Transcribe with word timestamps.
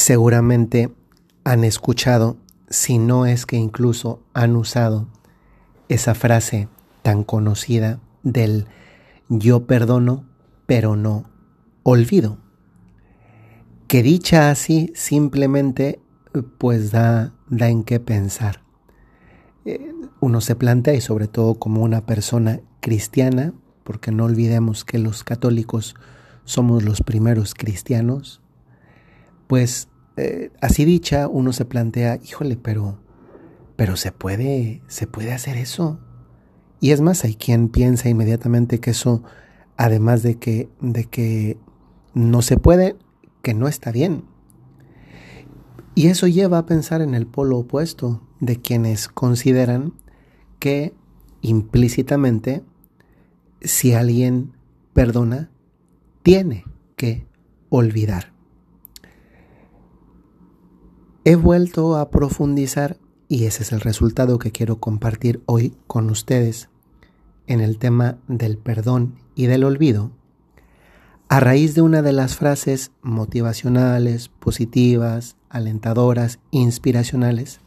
Seguramente 0.00 0.90
han 1.44 1.62
escuchado, 1.62 2.38
si 2.70 2.96
no 2.96 3.26
es 3.26 3.44
que 3.44 3.56
incluso 3.56 4.22
han 4.32 4.56
usado 4.56 5.08
esa 5.90 6.14
frase 6.14 6.68
tan 7.02 7.22
conocida 7.22 8.00
del 8.22 8.66
yo 9.28 9.66
perdono, 9.66 10.24
pero 10.64 10.96
no 10.96 11.28
olvido. 11.82 12.38
Que 13.88 14.02
dicha 14.02 14.50
así 14.50 14.90
simplemente 14.94 16.00
pues 16.56 16.92
da, 16.92 17.34
da 17.50 17.68
en 17.68 17.84
qué 17.84 18.00
pensar. 18.00 18.62
Eh, 19.66 19.92
uno 20.18 20.40
se 20.40 20.56
plantea, 20.56 20.94
y 20.94 21.02
sobre 21.02 21.28
todo 21.28 21.56
como 21.56 21.82
una 21.82 22.06
persona 22.06 22.60
cristiana, 22.80 23.52
porque 23.84 24.12
no 24.12 24.24
olvidemos 24.24 24.86
que 24.86 24.98
los 24.98 25.24
católicos 25.24 25.94
somos 26.46 26.84
los 26.84 27.02
primeros 27.02 27.52
cristianos, 27.52 28.40
pues 29.46 29.89
eh, 30.20 30.52
así 30.60 30.84
dicha 30.84 31.28
uno 31.28 31.52
se 31.52 31.64
plantea, 31.64 32.18
híjole, 32.22 32.56
pero, 32.56 32.98
pero 33.76 33.96
se 33.96 34.12
puede, 34.12 34.82
se 34.86 35.06
puede 35.06 35.32
hacer 35.32 35.56
eso. 35.56 35.98
Y 36.80 36.90
es 36.90 37.00
más, 37.00 37.24
hay 37.24 37.34
quien 37.34 37.68
piensa 37.68 38.08
inmediatamente 38.08 38.80
que 38.80 38.90
eso, 38.90 39.22
además 39.76 40.22
de 40.22 40.36
que, 40.38 40.68
de 40.80 41.04
que 41.04 41.58
no 42.14 42.42
se 42.42 42.56
puede, 42.56 42.96
que 43.42 43.54
no 43.54 43.68
está 43.68 43.92
bien. 43.92 44.24
Y 45.94 46.08
eso 46.08 46.26
lleva 46.26 46.58
a 46.58 46.66
pensar 46.66 47.00
en 47.02 47.14
el 47.14 47.26
polo 47.26 47.58
opuesto 47.58 48.22
de 48.40 48.60
quienes 48.60 49.08
consideran 49.08 49.94
que 50.58 50.94
implícitamente 51.40 52.62
si 53.62 53.94
alguien 53.94 54.52
perdona, 54.92 55.50
tiene 56.22 56.64
que 56.96 57.26
olvidar. 57.68 58.32
He 61.22 61.36
vuelto 61.36 61.96
a 61.96 62.10
profundizar 62.10 62.96
y 63.28 63.44
ese 63.44 63.62
es 63.62 63.72
el 63.72 63.82
resultado 63.82 64.38
que 64.38 64.52
quiero 64.52 64.80
compartir 64.80 65.42
hoy 65.44 65.74
con 65.86 66.08
ustedes 66.08 66.70
en 67.46 67.60
el 67.60 67.76
tema 67.76 68.16
del 68.26 68.56
perdón 68.56 69.16
y 69.34 69.44
del 69.44 69.64
olvido. 69.64 70.12
A 71.28 71.38
raíz 71.38 71.74
de 71.74 71.82
una 71.82 72.00
de 72.00 72.12
las 72.12 72.36
frases 72.36 72.90
motivacionales, 73.02 74.30
positivas, 74.30 75.36
alentadoras, 75.50 76.38
inspiracionales 76.52 77.60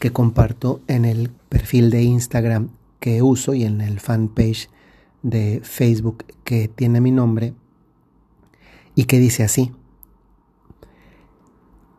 que 0.00 0.10
comparto 0.10 0.80
en 0.88 1.04
el 1.04 1.30
perfil 1.48 1.90
de 1.90 2.02
Instagram 2.02 2.70
que 2.98 3.22
uso 3.22 3.54
y 3.54 3.62
en 3.62 3.82
el 3.82 4.00
fanpage 4.00 4.68
de 5.22 5.60
Facebook 5.62 6.24
que 6.42 6.66
tiene 6.66 7.00
mi 7.00 7.12
nombre 7.12 7.54
y 8.96 9.04
que 9.04 9.20
dice 9.20 9.44
así, 9.44 9.70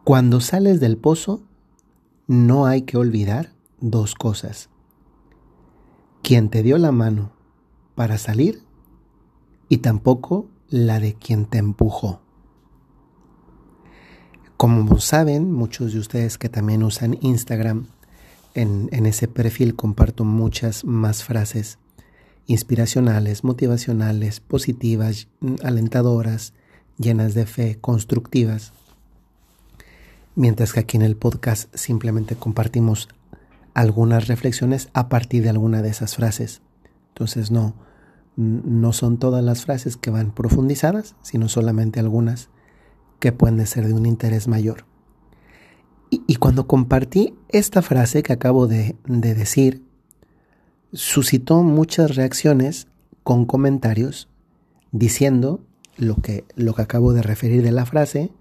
cuando 0.05 0.39
sales 0.39 0.79
del 0.79 0.97
pozo 0.97 1.41
no 2.27 2.67
hay 2.67 2.83
que 2.83 2.95
olvidar 2.95 3.53
dos 3.81 4.13
cosas, 4.13 4.69
quien 6.21 6.49
te 6.49 6.61
dio 6.61 6.77
la 6.77 6.91
mano 6.91 7.31
para 7.95 8.19
salir 8.19 8.61
y 9.67 9.77
tampoco 9.77 10.47
la 10.69 10.99
de 10.99 11.15
quien 11.15 11.47
te 11.47 11.57
empujó. 11.57 12.21
Como 14.57 14.99
saben, 14.99 15.51
muchos 15.51 15.93
de 15.93 15.99
ustedes 15.99 16.37
que 16.37 16.49
también 16.49 16.83
usan 16.83 17.17
Instagram, 17.21 17.87
en, 18.53 18.89
en, 18.91 19.07
ese 19.07 19.27
perfil 19.27 19.75
comparto 19.75 20.23
muchas 20.23 20.85
más 20.85 21.23
frases 21.23 21.79
inspiracionales, 22.45 23.43
motivacionales, 23.43 24.39
positivas, 24.39 25.29
alentadoras, 25.63 26.53
llenas 26.99 27.33
de 27.33 27.47
fe, 27.47 27.79
constructivas. 27.81 28.71
Mientras 30.35 30.73
que 30.73 30.81
aquí 30.81 30.97
en 30.97 31.03
el 31.03 31.15
podcast 31.15 31.73
simplemente 31.75 32.35
compartimos 32.35 33.07
algunas 33.73 34.27
reflexiones 34.27 34.89
a 34.93 35.09
partir 35.09 35.43
de 35.43 35.49
alguna 35.49 35.81
de 35.81 35.89
esas 35.89 36.15
frases. 36.15 36.61
Entonces 37.09 37.51
no, 37.51 37.75
no 38.35 38.93
son 38.93 39.17
todas 39.17 39.43
las 39.43 39.63
frases 39.63 39.97
que 39.97 40.09
van 40.09 40.31
profundizadas, 40.31 41.15
sino 41.21 41.47
solamente 41.47 41.99
algunas 41.99 42.49
que 43.19 43.31
pueden 43.31 43.65
ser 43.65 43.87
de 43.87 43.93
un 43.93 44.05
interés 44.05 44.47
mayor. 44.47 44.85
Y, 46.09 46.35
cuando 46.35 46.67
compartí 46.67 47.35
esta 47.49 47.81
frase 47.81 48.23
que 48.23 48.31
acabo 48.31 48.67
de, 48.67 48.95
de 49.05 49.33
decir, 49.33 49.83
suscitó 50.93 51.63
muchas 51.63 52.15
reacciones 52.15 52.87
con 53.23 53.45
comentarios 53.45 54.29
diciendo 54.91 55.65
lo 55.97 56.15
que, 56.17 56.45
lo 56.55 56.73
que 56.73 56.83
acabo 56.83 57.11
de 57.11 57.21
referir 57.21 57.63
de 57.63 57.71
la 57.71 57.85
frase, 57.85 58.31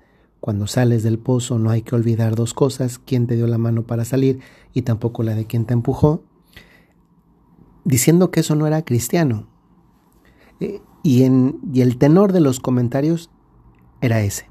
cuando 0.45 0.67
sales 0.67 1.03
del 1.03 1.19
pozo 1.19 1.59
no 1.59 1.71
hay 1.71 1.81
que 1.81 1.95
olvidar 1.95 2.35
dos 2.35 2.53
cosas, 2.53 2.99
quién 2.99 3.27
te 3.27 3.35
dio 3.35 3.47
la 3.47 3.57
mano 3.57 3.85
para 3.85 4.05
salir 4.05 4.41
y 4.75 4.83
tampoco 4.83 5.23
la 5.23 5.35
de 5.35 5.47
quién 5.47 5.65
te 5.65 5.73
empujó, 5.73 6.23
diciendo 7.87 8.31
que 8.31 8.41
eso 8.41 8.55
no 8.55 8.67
era 8.67 8.85
cristiano, 8.85 9.47
eh, 10.61 10.83
y 11.03 11.23
el 11.23 11.97
tenor 11.97 12.35
de 12.35 12.41
los 12.41 12.61
comentarios 12.61 13.31
era 14.03 14.21
ese. 14.21 14.51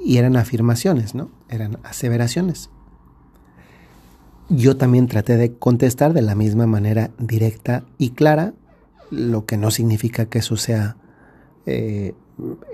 Y 0.00 0.16
eran 0.16 0.34
afirmaciones, 0.34 1.14
¿no? 1.14 1.30
Eran 1.48 1.78
aseveraciones. 1.84 2.70
Yo 4.48 4.76
también 4.76 5.06
traté 5.06 5.36
de 5.36 5.54
contestar 5.54 6.14
de 6.14 6.22
la 6.22 6.34
misma 6.34 6.66
manera 6.66 7.12
directa 7.18 7.84
y 7.96 8.10
clara, 8.10 8.54
lo 9.12 9.46
que 9.46 9.56
no 9.56 9.70
significa 9.70 10.26
que 10.26 10.40
eso 10.40 10.56
sea 10.56 10.96
eh, 11.66 12.16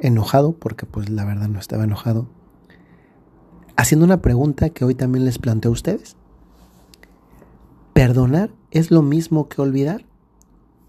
enojado, 0.00 0.52
porque 0.52 0.86
pues 0.86 1.10
la 1.10 1.26
verdad 1.26 1.48
no 1.48 1.58
estaba 1.58 1.84
enojado. 1.84 2.37
Haciendo 3.78 4.04
una 4.04 4.20
pregunta 4.20 4.70
que 4.70 4.84
hoy 4.84 4.96
también 4.96 5.24
les 5.24 5.38
planteo 5.38 5.70
a 5.70 5.72
ustedes. 5.72 6.16
¿Perdonar 7.92 8.50
es 8.72 8.90
lo 8.90 9.02
mismo 9.02 9.48
que 9.48 9.62
olvidar? 9.62 10.04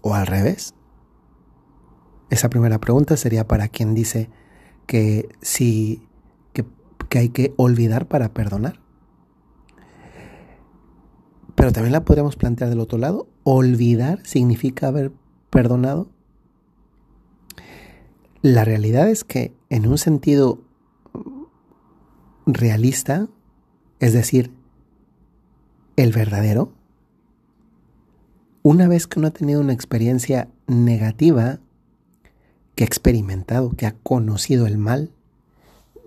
¿O 0.00 0.14
al 0.14 0.26
revés? 0.26 0.74
Esa 2.30 2.50
primera 2.50 2.80
pregunta 2.80 3.16
sería 3.16 3.46
para 3.46 3.68
quien 3.68 3.94
dice 3.94 4.28
que 4.86 5.28
si 5.40 6.02
que, 6.52 6.64
que 7.08 7.20
hay 7.20 7.28
que 7.28 7.54
olvidar 7.56 8.08
para 8.08 8.34
perdonar. 8.34 8.80
Pero 11.54 11.70
también 11.70 11.92
la 11.92 12.04
podríamos 12.04 12.34
plantear 12.34 12.70
del 12.70 12.80
otro 12.80 12.98
lado. 12.98 13.28
Olvidar 13.44 14.18
significa 14.26 14.88
haber 14.88 15.12
perdonado. 15.48 16.10
La 18.42 18.64
realidad 18.64 19.08
es 19.08 19.22
que 19.22 19.54
en 19.68 19.86
un 19.86 19.96
sentido 19.96 20.64
realista, 22.54 23.28
es 23.98 24.12
decir, 24.12 24.52
el 25.96 26.12
verdadero, 26.12 26.72
una 28.62 28.88
vez 28.88 29.06
que 29.06 29.18
uno 29.18 29.28
ha 29.28 29.32
tenido 29.32 29.60
una 29.60 29.72
experiencia 29.72 30.48
negativa 30.66 31.60
que 32.74 32.84
ha 32.84 32.86
experimentado, 32.86 33.70
que 33.70 33.86
ha 33.86 33.96
conocido 34.02 34.66
el 34.66 34.78
mal, 34.78 35.12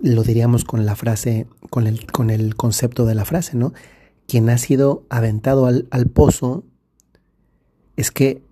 lo 0.02 0.24
diríamos 0.24 0.66
con 0.66 0.86
la 0.86 0.96
frase, 0.96 1.48
con 1.70 1.88
el, 1.88 2.06
con 2.12 2.30
el 2.30 2.56
concepto 2.56 3.06
de 3.06 3.16
la 3.16 3.26
frase, 3.26 3.56
¿no? 3.56 3.74
Quien 4.28 4.50
ha 4.50 4.58
sido 4.58 5.06
aventado 5.10 5.66
al, 5.66 5.88
al 5.92 6.08
pozo 6.08 6.64
es 7.96 8.12
que 8.12 8.44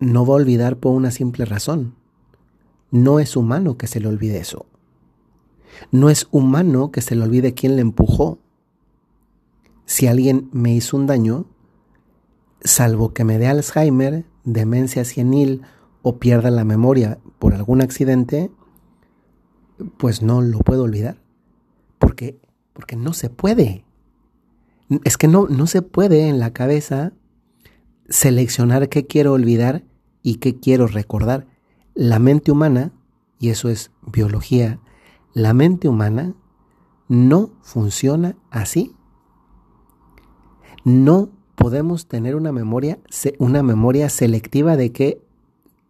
no 0.00 0.26
va 0.26 0.34
a 0.34 0.36
olvidar 0.36 0.76
por 0.76 0.92
una 0.92 1.10
simple 1.10 1.44
razón. 1.44 1.94
No 2.90 3.20
es 3.20 3.36
humano 3.36 3.76
que 3.76 3.86
se 3.86 4.00
le 4.00 4.08
olvide 4.08 4.38
eso. 4.38 4.66
No 5.90 6.10
es 6.10 6.28
humano 6.30 6.90
que 6.90 7.00
se 7.00 7.14
le 7.14 7.22
olvide 7.22 7.54
quién 7.54 7.76
le 7.76 7.82
empujó. 7.82 8.38
Si 9.86 10.06
alguien 10.06 10.48
me 10.52 10.74
hizo 10.74 10.96
un 10.96 11.06
daño, 11.06 11.46
salvo 12.60 13.14
que 13.14 13.24
me 13.24 13.38
dé 13.38 13.46
Alzheimer, 13.46 14.26
demencia 14.44 15.04
senil 15.04 15.62
o 16.02 16.18
pierda 16.18 16.50
la 16.50 16.64
memoria 16.64 17.18
por 17.38 17.54
algún 17.54 17.80
accidente, 17.80 18.50
pues 19.96 20.22
no 20.22 20.40
lo 20.40 20.60
puedo 20.60 20.84
olvidar. 20.84 21.22
Porque, 21.98 22.38
porque 22.72 22.96
no 22.96 23.12
se 23.12 23.30
puede. 23.30 23.84
Es 25.04 25.16
que 25.16 25.28
no, 25.28 25.46
no 25.48 25.66
se 25.66 25.82
puede 25.82 26.28
en 26.28 26.38
la 26.38 26.52
cabeza 26.52 27.12
seleccionar 28.08 28.88
qué 28.88 29.06
quiero 29.06 29.32
olvidar 29.32 29.84
y 30.22 30.36
qué 30.36 30.58
quiero 30.58 30.86
recordar. 30.86 31.46
La 31.94 32.18
mente 32.18 32.52
humana, 32.52 32.92
y 33.38 33.50
eso 33.50 33.68
es 33.68 33.90
biología, 34.06 34.80
la 35.38 35.54
mente 35.54 35.88
humana 35.88 36.34
no 37.06 37.50
funciona 37.62 38.36
así. 38.50 38.96
No 40.84 41.30
podemos 41.54 42.08
tener 42.08 42.34
una 42.34 42.50
memoria, 42.50 42.98
una 43.38 43.62
memoria 43.62 44.08
selectiva 44.08 44.76
de 44.76 44.90
qué 44.90 45.22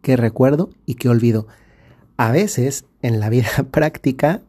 que 0.03 0.15
recuerdo 0.15 0.69
y 0.85 0.95
que 0.95 1.09
olvido. 1.09 1.47
A 2.15 2.31
veces 2.31 2.85
en 3.01 3.19
la 3.19 3.29
vida 3.29 3.49
práctica 3.71 4.43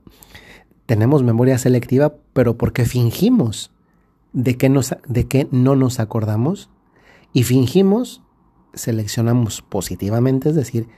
tenemos 0.84 1.22
memoria 1.22 1.56
selectiva, 1.56 2.14
pero 2.34 2.58
porque 2.58 2.84
fingimos 2.84 3.72
de 4.34 4.68
nos, 4.68 4.94
de 5.08 5.26
que 5.26 5.48
no 5.50 5.76
nos 5.76 5.98
acordamos 5.98 6.68
y 7.32 7.44
fingimos, 7.44 8.22
seleccionamos 8.74 9.62
positivamente, 9.62 10.50
es 10.50 10.54
decir, 10.54 10.88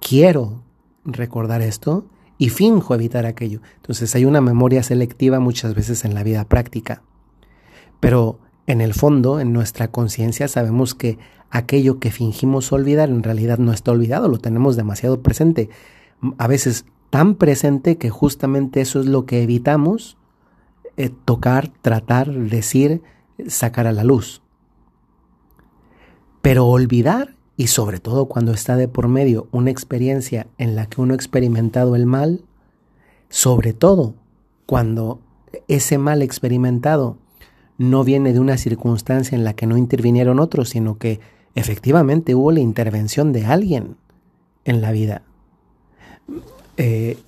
quiero 0.00 0.62
recordar 1.04 1.60
esto 1.60 2.06
y 2.38 2.48
finjo 2.48 2.94
evitar 2.94 3.26
aquello. 3.26 3.60
Entonces 3.76 4.14
hay 4.14 4.24
una 4.24 4.40
memoria 4.40 4.82
selectiva 4.82 5.40
muchas 5.40 5.74
veces 5.74 6.04
en 6.04 6.14
la 6.14 6.22
vida 6.22 6.44
práctica. 6.44 7.02
Pero 8.00 8.38
en 8.66 8.80
el 8.80 8.94
fondo, 8.94 9.40
en 9.40 9.52
nuestra 9.52 9.88
conciencia, 9.88 10.48
sabemos 10.48 10.94
que 10.94 11.18
aquello 11.50 12.00
que 12.00 12.10
fingimos 12.10 12.72
olvidar 12.72 13.08
en 13.08 13.22
realidad 13.22 13.58
no 13.58 13.72
está 13.72 13.92
olvidado, 13.92 14.28
lo 14.28 14.38
tenemos 14.38 14.76
demasiado 14.76 15.22
presente. 15.22 15.70
A 16.38 16.46
veces 16.48 16.86
tan 17.10 17.36
presente 17.36 17.96
que 17.96 18.10
justamente 18.10 18.80
eso 18.80 19.00
es 19.00 19.06
lo 19.06 19.26
que 19.26 19.42
evitamos 19.42 20.16
eh, 20.96 21.10
tocar, 21.24 21.68
tratar, 21.68 22.32
decir, 22.32 23.02
sacar 23.46 23.86
a 23.86 23.92
la 23.92 24.04
luz. 24.04 24.42
Pero 26.42 26.66
olvidar, 26.66 27.36
y 27.56 27.68
sobre 27.68 28.00
todo 28.00 28.26
cuando 28.26 28.52
está 28.52 28.76
de 28.76 28.88
por 28.88 29.08
medio 29.08 29.48
una 29.52 29.70
experiencia 29.70 30.46
en 30.58 30.74
la 30.74 30.86
que 30.86 31.00
uno 31.00 31.12
ha 31.12 31.16
experimentado 31.16 31.94
el 31.96 32.06
mal, 32.06 32.44
sobre 33.28 33.72
todo 33.72 34.14
cuando 34.66 35.20
ese 35.68 35.98
mal 35.98 36.22
experimentado 36.22 37.18
no 37.78 38.04
viene 38.04 38.32
de 38.32 38.40
una 38.40 38.56
circunstancia 38.56 39.36
en 39.36 39.44
la 39.44 39.54
que 39.54 39.66
no 39.66 39.76
intervinieron 39.76 40.40
otros, 40.40 40.70
sino 40.70 40.98
que 40.98 41.20
efectivamente 41.54 42.34
hubo 42.34 42.52
la 42.52 42.60
intervención 42.60 43.32
de 43.32 43.46
alguien 43.46 43.96
en 44.64 44.80
la 44.80 44.92
vida. 44.92 45.22
Eh, 46.76 47.18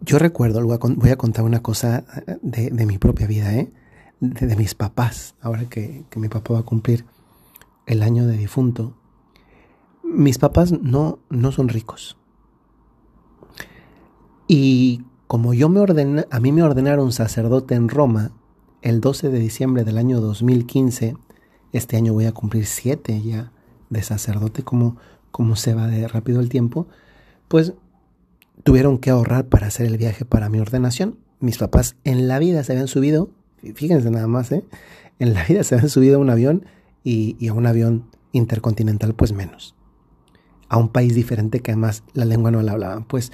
yo 0.00 0.18
recuerdo, 0.18 0.64
voy 0.64 1.10
a 1.10 1.16
contar 1.16 1.44
una 1.44 1.60
cosa 1.60 2.04
de, 2.42 2.70
mi 2.86 2.98
propia 2.98 3.26
vida, 3.26 3.54
¿eh? 3.54 3.70
de, 4.20 4.56
mis 4.56 4.74
papás, 4.74 5.34
ahora 5.40 5.66
que, 5.66 6.04
mi 6.16 6.28
papá 6.28 6.54
va 6.54 6.60
a 6.60 6.64
cumplir 6.64 7.04
el 7.90 8.04
año 8.04 8.24
de 8.28 8.36
difunto. 8.36 8.94
Mis 10.04 10.38
papás 10.38 10.70
no, 10.70 11.18
no 11.28 11.50
son 11.50 11.68
ricos. 11.68 12.16
Y 14.46 15.02
como 15.26 15.54
yo 15.54 15.68
me 15.68 15.80
ordené, 15.80 16.24
a 16.30 16.38
mí 16.38 16.52
me 16.52 16.62
ordenaron 16.62 17.10
sacerdote 17.10 17.74
en 17.74 17.88
Roma 17.88 18.30
el 18.82 19.00
12 19.00 19.30
de 19.30 19.40
diciembre 19.40 19.82
del 19.82 19.98
año 19.98 20.20
2015, 20.20 21.16
este 21.72 21.96
año 21.96 22.12
voy 22.12 22.26
a 22.26 22.32
cumplir 22.32 22.64
siete 22.64 23.20
ya 23.22 23.52
de 23.90 24.02
sacerdote, 24.02 24.62
como, 24.62 24.96
como 25.32 25.56
se 25.56 25.74
va 25.74 25.88
de 25.88 26.06
rápido 26.06 26.40
el 26.40 26.48
tiempo, 26.48 26.86
pues 27.48 27.74
tuvieron 28.62 28.98
que 28.98 29.10
ahorrar 29.10 29.46
para 29.46 29.66
hacer 29.66 29.86
el 29.86 29.98
viaje 29.98 30.24
para 30.24 30.48
mi 30.48 30.60
ordenación. 30.60 31.18
Mis 31.40 31.58
papás 31.58 31.96
en 32.04 32.28
la 32.28 32.38
vida 32.38 32.62
se 32.62 32.72
habían 32.72 32.88
subido, 32.88 33.30
fíjense 33.74 34.10
nada 34.10 34.28
más, 34.28 34.52
¿eh? 34.52 34.64
en 35.18 35.34
la 35.34 35.44
vida 35.44 35.64
se 35.64 35.74
habían 35.74 35.90
subido 35.90 36.16
a 36.16 36.20
un 36.20 36.30
avión 36.30 36.64
y, 37.02 37.46
a 37.48 37.52
un 37.52 37.66
avión 37.66 38.04
intercontinental 38.32 39.14
pues 39.14 39.32
menos. 39.32 39.74
A 40.68 40.76
un 40.76 40.88
país 40.88 41.14
diferente 41.14 41.60
que 41.60 41.72
además 41.72 42.04
la 42.12 42.24
lengua 42.24 42.50
no 42.50 42.62
la 42.62 42.72
hablaban. 42.72 43.04
Pues 43.04 43.32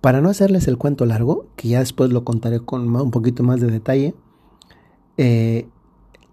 para 0.00 0.20
no 0.20 0.30
hacerles 0.30 0.68
el 0.68 0.78
cuento 0.78 1.04
largo, 1.06 1.46
que 1.56 1.68
ya 1.68 1.80
después 1.80 2.10
lo 2.10 2.24
contaré 2.24 2.60
con 2.60 2.94
un 2.94 3.10
poquito 3.10 3.42
más 3.42 3.60
de 3.60 3.70
detalle, 3.70 4.14
eh, 5.16 5.66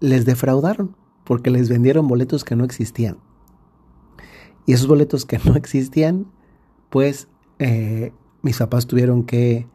les 0.00 0.24
defraudaron 0.24 0.96
porque 1.24 1.50
les 1.50 1.68
vendieron 1.68 2.06
boletos 2.06 2.44
que 2.44 2.56
no 2.56 2.64
existían. 2.64 3.18
Y 4.64 4.72
esos 4.72 4.86
boletos 4.86 5.26
que 5.26 5.38
no 5.44 5.56
existían, 5.56 6.26
pues 6.90 7.28
eh, 7.58 8.12
mis 8.42 8.58
papás 8.58 8.86
tuvieron 8.86 9.24
que 9.24 9.66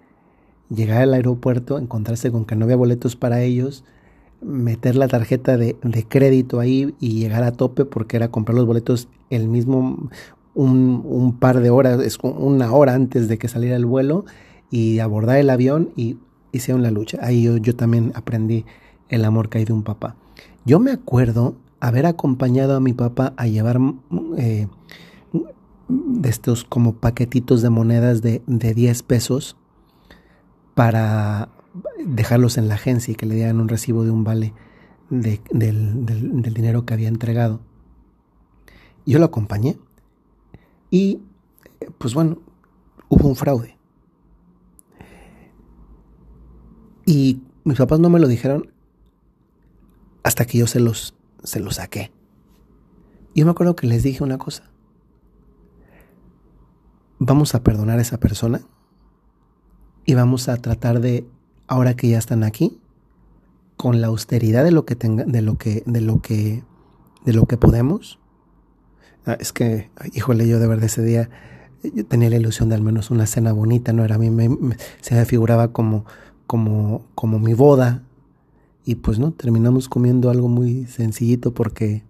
llegar 0.70 1.02
al 1.02 1.14
aeropuerto, 1.14 1.78
encontrarse 1.78 2.32
con 2.32 2.46
que 2.46 2.56
no 2.56 2.66
había 2.66 2.78
boletos 2.78 3.16
para 3.16 3.42
ellos, 3.42 3.84
meter 4.42 4.96
la 4.96 5.08
tarjeta 5.08 5.58
de, 5.58 5.76
crédito 6.08 6.60
ahí 6.60 6.96
y 7.00 7.20
llegar 7.20 7.44
a 7.44 7.52
tope 7.52 7.86
porque 7.86 8.18
era 8.18 8.30
comprar 8.30 8.56
los 8.56 8.66
boletos 8.66 9.08
el 9.30 9.48
mismo, 9.48 10.10
un, 10.54 11.38
par 11.40 11.62
de 11.62 11.70
horas, 11.70 12.00
es 12.02 12.18
una 12.22 12.74
hora 12.74 12.94
antes 12.94 13.28
de 13.28 13.38
que 13.38 13.48
saliera 13.48 13.76
el 13.76 13.86
vuelo 13.86 14.26
y 14.70 15.00
abordar 15.00 15.38
el 15.38 15.50
avión 15.50 15.92
y 15.96 16.18
hicieron 16.52 16.84
la 16.84 16.92
lucha. 16.92 17.20
Ahí 17.22 17.44
yo, 17.44 17.58
yo 17.58 17.76
también 17.76 18.12
aprendí 18.16 18.66
el 19.10 19.26
amor 19.26 19.50
que 19.50 19.60
hay 19.60 19.66
de 19.66 19.74
un 19.74 19.84
papá. 19.84 20.16
Yo 20.66 20.80
me 20.80 20.92
acuerdo 20.92 21.56
haber 21.80 22.06
acompañado 22.06 22.76
a 22.76 22.80
mi 22.80 22.94
papá 22.94 23.34
a 23.38 23.48
llevar 23.48 23.80
eh, 24.38 24.68
de 25.88 26.30
estos 26.30 26.64
como 26.64 26.94
paquetitos 26.94 27.62
de 27.62 27.70
monedas 27.70 28.22
de, 28.22 28.42
de 28.48 28.74
10 28.74 29.04
pesos 29.04 29.56
para 30.74 31.50
dejarlos 32.06 32.58
en 32.58 32.68
la 32.68 32.76
agencia 32.76 33.12
y 33.12 33.16
que 33.16 33.26
le 33.26 33.36
dieran 33.36 33.60
un 33.60 33.70
recibo 33.70 34.04
de 34.04 34.12
un 34.12 34.24
vale 34.24 34.54
del, 35.10 35.42
del, 35.52 36.54
dinero 36.54 36.86
que 36.86 36.94
había 36.94 37.08
entregado. 37.08 37.62
Yo 39.06 39.20
lo 39.20 39.26
acompañé 39.26 39.78
y 40.90 41.22
pues 41.98 42.14
bueno, 42.14 42.40
hubo 43.10 43.28
un 43.28 43.36
fraude. 43.36 43.78
Y 47.06 47.42
mis 47.64 47.78
papás 47.78 48.00
no 48.00 48.10
me 48.10 48.20
lo 48.20 48.28
dijeron 48.28 48.72
hasta 50.24 50.46
que 50.46 50.60
yo 50.60 50.68
se 50.68 50.80
los, 50.80 51.16
se 51.44 51.60
los 51.60 51.76
saqué. 51.76 52.12
Yo 53.34 53.46
me 53.46 53.52
acuerdo 53.52 53.76
que 53.76 53.88
les 53.88 54.04
dije 54.04 54.24
una 54.24 54.38
cosa 54.38 54.72
vamos 57.24 57.54
a 57.54 57.62
perdonar 57.62 58.00
a 58.00 58.02
esa 58.02 58.20
persona 58.20 58.62
y 60.06 60.16
vamos 60.16 60.50
a 60.50 60.58
tratar 60.58 61.02
de, 61.02 61.24
ahora 61.72 61.96
que 61.96 62.10
ya 62.10 62.18
están 62.18 62.44
aquí, 62.44 62.82
con 63.78 64.02
la 64.02 64.08
austeridad 64.08 64.66
de 64.66 64.72
lo 64.72 64.84
que 64.84 64.98
tenga, 64.98 65.24
de 65.24 65.42
lo 65.42 65.58
que, 65.58 65.84
de 65.86 66.02
lo 66.02 66.22
que, 66.22 66.66
de 67.24 67.32
lo 67.32 67.46
que 67.46 67.56
podemos. 67.56 68.20
Ah, 69.26 69.38
es 69.40 69.54
que, 69.54 69.90
híjole, 70.12 70.50
yo 70.50 70.60
de 70.60 70.68
verdad 70.68 70.84
ese 70.84 71.02
día 71.02 71.30
yo 71.82 72.06
tenía 72.06 72.30
la 72.30 72.36
ilusión 72.36 72.68
de 72.68 72.76
al 72.76 72.82
menos 72.82 73.10
una 73.10 73.26
cena 73.26 73.54
bonita, 73.54 73.94
no 73.94 74.04
era 74.04 74.16
a 74.16 74.20
se 75.00 75.16
me 75.16 75.24
figuraba 75.24 75.72
como, 75.72 76.04
como, 76.46 77.06
como 77.16 77.40
mi 77.40 77.54
boda. 77.54 78.04
Y 78.84 78.96
pues 78.96 79.18
no, 79.18 79.32
terminamos 79.32 79.88
comiendo 79.88 80.30
algo 80.30 80.50
muy 80.50 80.88
sencillito 80.88 81.54
porque, 81.54 82.04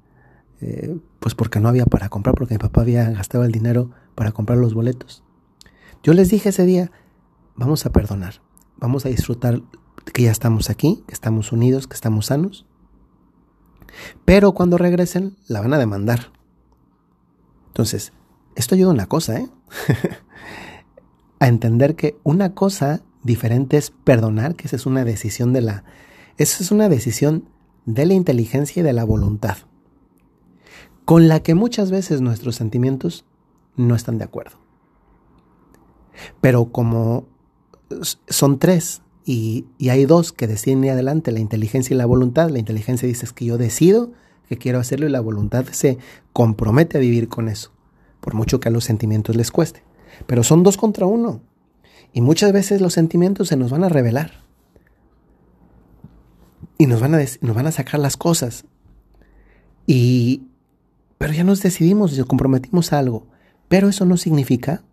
eh, 0.59 0.97
pues 1.19 1.35
porque 1.35 1.59
no 1.59 1.69
había 1.69 1.85
para 1.85 2.09
comprar, 2.09 2.33
porque 2.33 2.55
mi 2.55 2.59
papá 2.59 2.81
había 2.81 3.11
gastado 3.11 3.43
el 3.43 3.51
dinero 3.51 3.91
para 4.15 4.31
comprar 4.31 4.57
los 4.57 4.73
boletos. 4.73 5.23
Yo 6.01 6.15
les 6.15 6.31
dije 6.31 6.49
ese 6.49 6.65
día, 6.65 6.91
vamos 7.55 7.85
a 7.85 7.91
perdonar, 7.91 8.41
vamos 8.81 9.05
a 9.05 9.09
disfrutar 9.09 9.61
que 10.11 10.23
ya 10.23 10.31
estamos 10.31 10.69
aquí, 10.69 11.03
que 11.07 11.13
estamos 11.13 11.53
unidos, 11.53 11.87
que 11.87 11.93
estamos 11.93 12.25
sanos. 12.25 12.65
Pero 14.25 14.53
cuando 14.53 14.77
regresen, 14.77 15.37
la 15.47 15.61
van 15.61 15.73
a 15.73 15.77
demandar. 15.77 16.31
Entonces, 17.67 18.11
esto 18.55 18.75
ayuda 18.75 18.89
a 18.89 18.93
una 18.93 19.05
cosa, 19.05 19.39
¿eh? 19.39 19.49
a 21.39 21.47
entender 21.47 21.95
que 21.95 22.17
una 22.23 22.53
cosa 22.53 23.01
diferente 23.23 23.77
es 23.77 23.91
perdonar, 23.91 24.55
que 24.55 24.67
esa 24.67 24.75
es 24.75 24.85
una 24.85 25.05
decisión 25.05 25.53
de 25.53 25.61
la... 25.61 25.83
Esa 26.37 26.63
es 26.63 26.71
una 26.71 26.89
decisión 26.89 27.45
de 27.85 28.05
la 28.05 28.13
inteligencia 28.13 28.79
y 28.79 28.83
de 28.83 28.93
la 28.93 29.03
voluntad, 29.03 29.57
con 31.05 31.27
la 31.27 31.41
que 31.41 31.53
muchas 31.53 31.91
veces 31.91 32.21
nuestros 32.21 32.55
sentimientos 32.55 33.25
no 33.75 33.95
están 33.95 34.17
de 34.17 34.25
acuerdo. 34.25 34.57
Pero 36.41 36.71
como 36.71 37.30
son 38.27 38.59
tres 38.59 39.01
y, 39.25 39.65
hay 39.89 40.05
dos 40.05 40.33
que 40.33 40.47
deciden 40.47 40.83
ir 40.83 40.91
adelante, 40.91 41.31
la 41.31 41.39
inteligencia 41.39 41.93
y 41.93 41.97
la 41.97 42.05
voluntad, 42.05 42.49
la 42.49 42.59
inteligencia 42.59 43.07
dice 43.07 43.25
es 43.25 43.33
que 43.33 43.45
yo 43.45 43.57
decido 43.57 44.11
que 44.47 44.57
quiero 44.57 44.79
hacerlo 44.79 45.07
y 45.07 45.11
la 45.11 45.21
voluntad 45.21 45.65
se 45.71 45.97
compromete 46.33 46.97
a 46.97 47.01
vivir 47.01 47.29
con 47.29 47.47
eso, 47.47 47.71
por 48.19 48.33
mucho 48.33 48.59
que 48.59 48.69
a 48.69 48.71
los 48.71 48.83
sentimientos 48.83 49.35
les 49.35 49.51
cueste. 49.51 49.83
Pero 50.27 50.43
son 50.43 50.63
dos 50.63 50.77
contra 50.77 51.05
uno. 51.05 51.41
Y 52.13 52.21
muchas 52.21 52.51
veces 52.51 52.81
los 52.81 52.93
sentimientos 52.93 53.47
se 53.47 53.55
nos 53.55 53.71
van 53.71 53.83
a 53.83 53.89
revelar. 53.89 54.43
Y 56.77 56.87
nos 56.87 56.99
van 56.99 57.15
a, 57.15 57.19
nos 57.41 57.55
van 57.55 57.67
a 57.67 57.71
sacar 57.71 57.99
las 57.99 58.17
cosas. 58.17 58.65
Y, 59.87 60.43
pero 61.17 61.31
ya 61.31 61.45
nos 61.45 61.61
decidimos 61.61 62.13
y 62.13 62.17
nos 62.17 62.25
comprometimos 62.25 62.91
a 62.91 62.99
algo. 62.99 63.27
Pero 63.69 63.87
eso 63.87 64.05
no 64.05 64.17
significa 64.17 64.83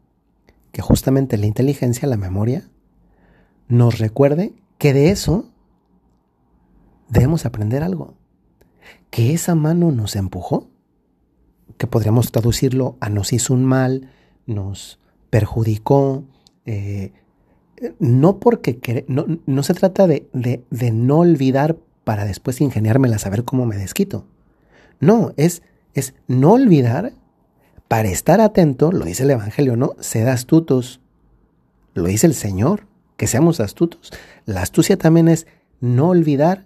que 0.71 0.83
justamente 0.83 1.37
la 1.37 1.47
inteligencia, 1.47 2.07
la 2.07 2.17
memoria, 2.17 2.69
nos 3.69 3.99
recuerde 3.99 4.55
que 4.79 4.93
de 4.93 5.11
eso 5.11 5.47
debemos 7.09 7.47
aprender 7.47 7.83
algo. 7.83 8.15
Que 9.11 9.33
esa 9.33 9.55
mano 9.55 9.91
nos 9.91 10.17
empujó, 10.17 10.69
que 11.77 11.87
podríamos 11.87 12.33
traducirlo 12.33 12.97
a 13.01 13.09
nos 13.09 13.33
hizo 13.33 13.55
un 13.55 13.65
mal, 13.65 14.11
nos 14.47 14.99
perjudicó, 15.31 16.25
eh, 16.67 17.13
no 17.99 18.41
porque 18.41 19.05
no, 19.09 19.27
no, 19.47 19.63
se 19.63 19.75
trata 19.75 20.07
de, 20.07 20.29
de, 20.33 20.91
no 20.91 21.19
olvidar 21.19 21.77
para 22.05 22.25
después 22.25 22.61
ingeniármela 22.61 23.19
saber 23.19 23.45
cómo 23.45 23.67
me 23.67 23.77
desquito. 23.77 24.27
No, 25.01 25.33
es, 25.37 25.63
es 25.95 26.15
no 26.27 26.53
olvidar 26.53 27.13
para 27.87 28.09
estar 28.09 28.41
atento, 28.41 28.91
lo 28.91 29.05
dice 29.05 29.23
el 29.23 29.31
Evangelio, 29.31 29.77
¿no? 29.77 29.95
Sed 30.01 30.27
astutos. 30.27 31.01
Lo 31.95 32.05
dice 32.05 32.27
el 32.27 32.35
Señor, 32.35 32.88
que 33.19 33.27
seamos 33.27 33.61
astutos. 33.61 34.11
La 34.47 34.63
astucia 34.63 34.97
también 34.97 35.29
es 35.29 35.47
no 35.81 36.09
olvidar 36.09 36.65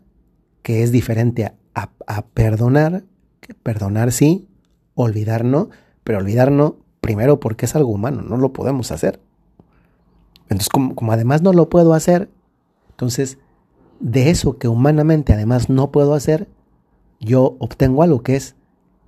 que 0.62 0.85
es 0.85 0.92
diferente 0.92 1.52
a, 1.75 2.23
perdonar, 2.35 3.02
que 3.40 3.54
perdonar 3.54 4.12
sí, 4.12 4.47
olvidar 4.94 5.44
no, 5.44 5.71
pero 6.04 6.18
olvidar 6.18 6.52
no 6.52 6.76
Primero 7.02 7.40
porque 7.40 7.66
es 7.66 7.75
algo 7.75 7.90
humano, 7.90 8.23
no 8.23 8.37
lo 8.37 8.52
podemos 8.52 8.92
hacer. 8.92 9.18
Entonces, 10.42 10.68
como, 10.68 10.94
como 10.94 11.11
además 11.11 11.42
no 11.42 11.52
lo 11.52 11.68
puedo 11.68 11.94
hacer, 11.94 12.30
entonces 12.90 13.38
de 13.99 14.30
eso 14.30 14.56
que 14.56 14.68
humanamente 14.68 15.32
además 15.32 15.68
no 15.68 15.90
puedo 15.90 16.14
hacer, 16.14 16.49
yo 17.18 17.56
obtengo 17.59 18.04
algo 18.04 18.23
que 18.23 18.37
es, 18.37 18.54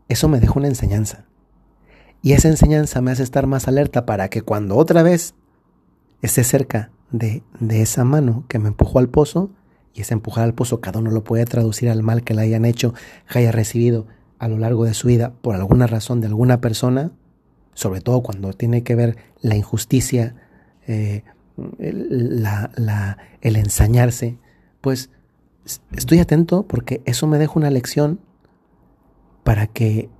eso 0.08 0.26
me 0.28 0.40
deja 0.40 0.54
una 0.56 0.66
enseñanza. 0.66 1.26
Y 2.20 2.32
esa 2.32 2.48
enseñanza 2.48 3.00
me 3.00 3.12
hace 3.12 3.22
estar 3.22 3.46
más 3.46 3.68
alerta 3.68 4.06
para 4.06 4.28
que 4.28 4.42
cuando 4.42 4.76
otra 4.76 5.04
vez 5.04 5.36
esté 6.20 6.42
cerca 6.42 6.90
de, 7.14 7.44
de 7.60 7.80
esa 7.80 8.04
mano 8.04 8.44
que 8.48 8.58
me 8.58 8.68
empujó 8.68 8.98
al 8.98 9.08
pozo, 9.08 9.50
y 9.94 10.00
ese 10.00 10.14
empujar 10.14 10.42
al 10.42 10.54
pozo 10.54 10.80
cada 10.80 10.98
uno 10.98 11.12
lo 11.12 11.22
puede 11.22 11.44
traducir 11.44 11.88
al 11.88 12.02
mal 12.02 12.24
que 12.24 12.34
le 12.34 12.42
hayan 12.42 12.64
hecho, 12.64 12.94
que 13.30 13.38
haya 13.38 13.52
recibido 13.52 14.06
a 14.40 14.48
lo 14.48 14.58
largo 14.58 14.84
de 14.84 14.94
su 14.94 15.06
vida 15.06 15.32
por 15.40 15.54
alguna 15.54 15.86
razón 15.86 16.20
de 16.20 16.26
alguna 16.26 16.60
persona, 16.60 17.12
sobre 17.74 18.00
todo 18.00 18.22
cuando 18.22 18.52
tiene 18.52 18.82
que 18.82 18.96
ver 18.96 19.16
la 19.40 19.54
injusticia, 19.54 20.34
eh, 20.88 21.22
la, 21.78 23.18
el 23.40 23.56
ensañarse, 23.56 24.38
pues 24.80 25.10
estoy 25.92 26.18
atento 26.18 26.64
porque 26.66 27.00
eso 27.04 27.28
me 27.28 27.38
deja 27.38 27.52
una 27.54 27.70
lección 27.70 28.18
para 29.44 29.68
que 29.68 30.10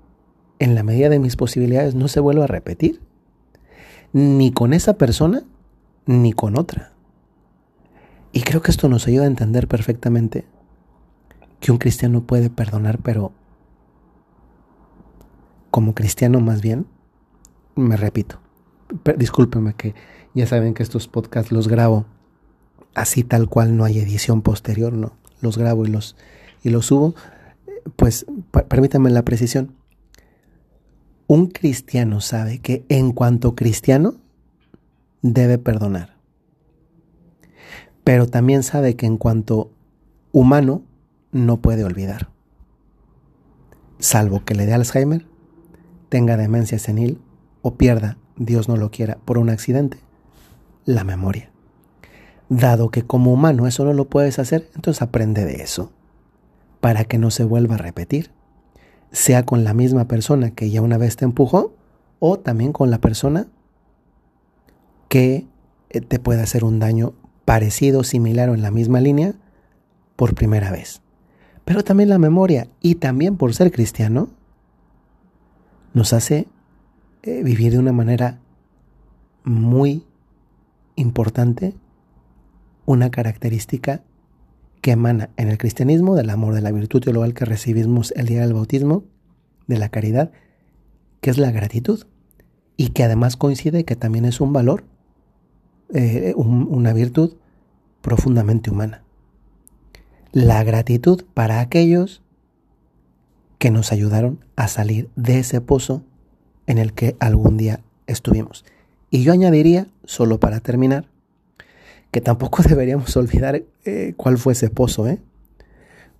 en 0.60 0.76
la 0.76 0.84
medida 0.84 1.08
de 1.08 1.18
mis 1.18 1.34
posibilidades 1.34 1.96
no 1.96 2.06
se 2.06 2.20
vuelva 2.20 2.44
a 2.44 2.46
repetir, 2.46 3.00
ni 4.12 4.52
con 4.52 4.72
esa 4.72 4.96
persona, 4.96 5.42
ni 6.06 6.32
con 6.32 6.58
otra. 6.58 6.92
Y 8.32 8.42
creo 8.42 8.62
que 8.62 8.70
esto 8.70 8.88
nos 8.88 9.06
ayuda 9.06 9.24
a 9.24 9.28
entender 9.28 9.68
perfectamente 9.68 10.44
que 11.60 11.72
un 11.72 11.78
cristiano 11.78 12.22
puede 12.24 12.50
perdonar, 12.50 12.98
pero 12.98 13.32
como 15.70 15.94
cristiano 15.94 16.40
más 16.40 16.60
bien, 16.60 16.86
me 17.74 17.96
repito, 17.96 18.40
discúlpenme 19.16 19.74
que 19.74 19.94
ya 20.34 20.46
saben 20.46 20.74
que 20.74 20.82
estos 20.82 21.08
podcasts 21.08 21.52
los 21.52 21.68
grabo 21.68 22.06
así 22.94 23.24
tal 23.24 23.48
cual, 23.48 23.76
no 23.76 23.84
hay 23.84 23.98
edición 23.98 24.42
posterior, 24.42 24.92
no, 24.92 25.12
los 25.40 25.58
grabo 25.58 25.84
y 25.84 25.90
los, 25.90 26.16
y 26.62 26.70
los 26.70 26.86
subo, 26.86 27.14
pues 27.96 28.26
permítanme 28.68 29.10
la 29.10 29.24
precisión. 29.24 29.74
Un 31.26 31.48
cristiano 31.48 32.20
sabe 32.20 32.58
que 32.58 32.84
en 32.88 33.12
cuanto 33.12 33.54
cristiano 33.54 34.16
debe 35.24 35.58
perdonar 35.58 36.14
pero 38.04 38.28
también 38.28 38.62
sabe 38.62 38.94
que 38.96 39.06
en 39.06 39.16
cuanto 39.16 39.72
humano 40.30 40.82
no 41.32 41.56
puede 41.56 41.84
olvidar. 41.84 42.28
Salvo 43.98 44.44
que 44.44 44.54
le 44.54 44.66
dé 44.66 44.74
Alzheimer, 44.74 45.26
tenga 46.10 46.36
demencia 46.36 46.78
senil 46.78 47.20
o 47.62 47.74
pierda, 47.76 48.18
Dios 48.36 48.68
no 48.68 48.76
lo 48.76 48.90
quiera, 48.90 49.18
por 49.24 49.38
un 49.38 49.48
accidente, 49.48 49.98
la 50.84 51.02
memoria. 51.02 51.50
Dado 52.50 52.90
que 52.90 53.02
como 53.02 53.32
humano 53.32 53.66
eso 53.66 53.84
no 53.86 53.94
lo 53.94 54.10
puedes 54.10 54.38
hacer, 54.38 54.70
entonces 54.74 55.00
aprende 55.00 55.46
de 55.46 55.62
eso, 55.62 55.90
para 56.80 57.04
que 57.04 57.18
no 57.18 57.30
se 57.30 57.44
vuelva 57.44 57.76
a 57.76 57.78
repetir, 57.78 58.32
sea 59.12 59.46
con 59.46 59.64
la 59.64 59.72
misma 59.72 60.06
persona 60.06 60.50
que 60.50 60.68
ya 60.68 60.82
una 60.82 60.98
vez 60.98 61.16
te 61.16 61.24
empujó, 61.24 61.74
o 62.18 62.38
también 62.38 62.72
con 62.72 62.90
la 62.90 62.98
persona 62.98 63.46
que 65.14 65.46
eh, 65.90 66.00
te 66.00 66.18
puede 66.18 66.42
hacer 66.42 66.64
un 66.64 66.80
daño 66.80 67.14
parecido, 67.44 68.02
similar 68.02 68.48
o 68.48 68.54
en 68.54 68.62
la 68.62 68.72
misma 68.72 69.00
línea 69.00 69.36
por 70.16 70.34
primera 70.34 70.72
vez. 70.72 71.02
Pero 71.64 71.84
también 71.84 72.08
la 72.08 72.18
memoria 72.18 72.66
y 72.80 72.96
también 72.96 73.36
por 73.36 73.54
ser 73.54 73.70
cristiano 73.70 74.30
nos 75.92 76.12
hace 76.12 76.48
eh, 77.22 77.44
vivir 77.44 77.70
de 77.70 77.78
una 77.78 77.92
manera 77.92 78.40
muy 79.44 80.04
importante 80.96 81.76
una 82.84 83.12
característica 83.12 84.02
que 84.80 84.90
emana 84.90 85.30
en 85.36 85.46
el 85.46 85.58
cristianismo 85.58 86.16
del 86.16 86.28
amor, 86.28 86.54
de 86.54 86.60
la 86.60 86.72
virtud 86.72 87.00
teologal 87.00 87.34
que 87.34 87.44
recibimos 87.44 88.12
el 88.16 88.26
día 88.26 88.40
del 88.40 88.54
bautismo, 88.54 89.04
de 89.68 89.78
la 89.78 89.90
caridad, 89.90 90.32
que 91.20 91.30
es 91.30 91.38
la 91.38 91.52
gratitud 91.52 92.04
y 92.76 92.88
que 92.88 93.04
además 93.04 93.36
coincide 93.36 93.84
que 93.84 93.94
también 93.94 94.24
es 94.24 94.40
un 94.40 94.52
valor 94.52 94.92
eh, 95.92 96.32
una 96.36 96.92
virtud 96.92 97.34
profundamente 98.00 98.70
humana. 98.70 99.02
La 100.32 100.62
gratitud 100.64 101.24
para 101.34 101.60
aquellos 101.60 102.22
que 103.58 103.70
nos 103.70 103.92
ayudaron 103.92 104.44
a 104.56 104.68
salir 104.68 105.08
de 105.16 105.38
ese 105.38 105.60
pozo 105.60 106.02
en 106.66 106.78
el 106.78 106.92
que 106.92 107.16
algún 107.20 107.56
día 107.56 107.80
estuvimos. 108.06 108.64
Y 109.10 109.22
yo 109.22 109.32
añadiría, 109.32 109.86
solo 110.04 110.40
para 110.40 110.60
terminar, 110.60 111.06
que 112.10 112.20
tampoco 112.20 112.62
deberíamos 112.68 113.16
olvidar 113.16 113.62
eh, 113.84 114.14
cuál 114.16 114.38
fue 114.38 114.52
ese 114.52 114.70
pozo, 114.70 115.08
¿eh? 115.08 115.20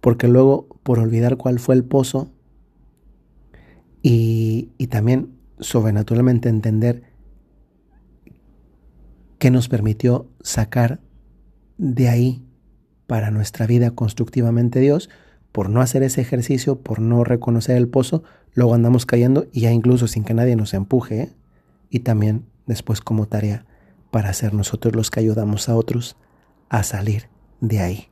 Porque 0.01 0.29
luego, 0.29 0.67
por 0.83 0.99
olvidar 0.99 1.37
cuál 1.37 1.59
fue 1.59 1.75
el 1.75 1.85
pozo 1.85 2.31
y, 4.03 4.69
y 4.77 4.89
también 4.89 5.31
sobrenaturalmente 5.59 6.49
entender 6.49 7.03
que 9.45 9.51
nos 9.51 9.69
permitió 9.69 10.27
sacar 10.41 11.01
de 11.77 12.09
ahí 12.09 12.43
para 13.07 13.31
nuestra 13.31 13.67
vida 13.67 13.91
constructivamente 13.91 14.81
Dios, 14.81 15.11
por 15.53 15.69
no 15.69 15.83
hacer 15.83 16.03
ese 16.03 16.23
ejercicio, 16.23 16.81
por 16.81 16.99
no 16.99 17.25
reconocer 17.25 17.77
el 17.77 17.87
pozo, 17.87 18.23
luego 18.55 18.73
andamos 18.73 19.05
cayendo 19.05 19.47
y 19.53 19.61
ya 19.61 19.71
incluso 19.71 20.09
sin 20.09 20.25
que 20.25 20.33
nadie 20.33 20.57
nos 20.57 20.73
empuje, 20.73 21.21
¿eh? 21.21 21.33
y 21.91 21.99
también 21.99 22.47
después 22.65 23.03
como 23.03 23.27
tarea 23.27 23.67
para 24.11 24.33
ser 24.33 24.55
nosotros 24.55 24.97
los 24.97 25.11
que 25.11 25.21
ayudamos 25.21 25.69
a 25.69 25.77
otros 25.77 26.17
a 26.71 26.83
salir 26.83 27.29
de 27.61 27.81
ahí. 27.81 28.09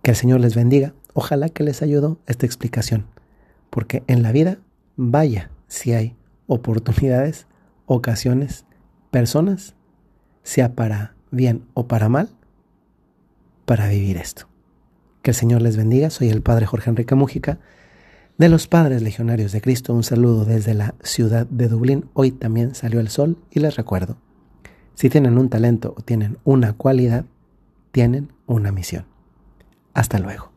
Que 0.00 0.12
el 0.12 0.16
Señor 0.16 0.40
les 0.40 0.54
bendiga. 0.54 0.94
Ojalá 1.12 1.50
que 1.50 1.62
les 1.62 1.82
ayudó 1.82 2.22
esta 2.26 2.46
explicación, 2.46 3.04
porque 3.68 4.02
en 4.06 4.22
la 4.22 4.32
vida, 4.32 4.56
vaya 4.96 5.50
si 5.66 5.92
hay 5.92 6.16
oportunidades, 6.46 7.46
ocasiones, 7.84 8.64
personas 9.10 9.74
sea 10.48 10.74
para 10.74 11.12
bien 11.30 11.66
o 11.74 11.88
para 11.88 12.08
mal, 12.08 12.30
para 13.66 13.86
vivir 13.88 14.16
esto. 14.16 14.48
Que 15.20 15.32
el 15.32 15.34
Señor 15.34 15.60
les 15.60 15.76
bendiga. 15.76 16.08
Soy 16.08 16.30
el 16.30 16.40
Padre 16.40 16.64
Jorge 16.64 16.88
Enrique 16.88 17.14
Mújica 17.14 17.58
de 18.38 18.48
los 18.48 18.66
Padres 18.66 19.02
Legionarios 19.02 19.52
de 19.52 19.60
Cristo. 19.60 19.92
Un 19.92 20.04
saludo 20.04 20.46
desde 20.46 20.72
la 20.72 20.94
ciudad 21.02 21.46
de 21.48 21.68
Dublín. 21.68 22.08
Hoy 22.14 22.30
también 22.30 22.74
salió 22.74 22.98
el 22.98 23.10
sol 23.10 23.36
y 23.50 23.60
les 23.60 23.76
recuerdo, 23.76 24.16
si 24.94 25.10
tienen 25.10 25.36
un 25.36 25.50
talento 25.50 25.94
o 25.98 26.00
tienen 26.00 26.38
una 26.44 26.72
cualidad, 26.72 27.26
tienen 27.92 28.32
una 28.46 28.72
misión. 28.72 29.04
Hasta 29.92 30.18
luego. 30.18 30.50